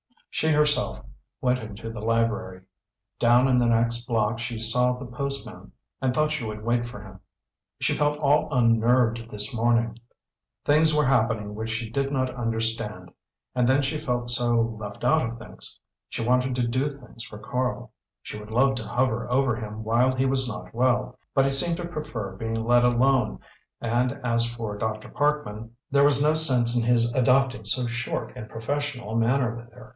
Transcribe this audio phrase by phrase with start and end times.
[0.31, 1.03] She herself
[1.41, 2.61] went into the library.
[3.19, 7.03] Down in the next block she saw the postman, and thought she would wait for
[7.03, 7.19] him.
[7.79, 9.99] She felt all unnerved this morning.
[10.65, 13.11] Things were happening which she did not understand,
[13.53, 15.79] and then she felt so "left out of things."
[16.09, 17.91] She wanted to do things for Karl;
[18.23, 21.77] she would love to hover over him while he was not well, but he seemed
[21.77, 23.39] to prefer being let alone;
[23.81, 25.09] and as for Dr.
[25.09, 29.71] Parkman, there was no sense in his adopting so short and professional a manner with
[29.73, 29.89] her.